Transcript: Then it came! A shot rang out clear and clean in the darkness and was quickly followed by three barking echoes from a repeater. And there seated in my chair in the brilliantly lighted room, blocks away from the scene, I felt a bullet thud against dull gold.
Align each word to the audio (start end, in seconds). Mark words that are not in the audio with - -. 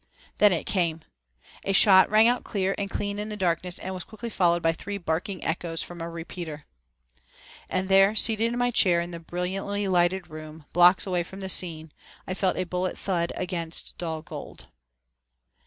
Then 0.39 0.51
it 0.51 0.65
came! 0.65 1.01
A 1.63 1.73
shot 1.73 2.09
rang 2.09 2.27
out 2.27 2.43
clear 2.43 2.73
and 2.75 2.89
clean 2.89 3.19
in 3.19 3.29
the 3.29 3.37
darkness 3.37 3.77
and 3.77 3.93
was 3.93 4.03
quickly 4.03 4.31
followed 4.31 4.63
by 4.63 4.71
three 4.71 4.97
barking 4.97 5.43
echoes 5.43 5.83
from 5.83 6.01
a 6.01 6.09
repeater. 6.09 6.65
And 7.69 7.87
there 7.87 8.15
seated 8.15 8.51
in 8.51 8.57
my 8.57 8.71
chair 8.71 8.99
in 8.99 9.11
the 9.11 9.19
brilliantly 9.19 9.87
lighted 9.87 10.27
room, 10.31 10.65
blocks 10.73 11.05
away 11.05 11.21
from 11.21 11.39
the 11.39 11.49
scene, 11.49 11.91
I 12.25 12.33
felt 12.33 12.57
a 12.57 12.63
bullet 12.63 12.97
thud 12.97 13.31
against 13.35 13.95
dull 13.99 14.23
gold. 14.23 14.69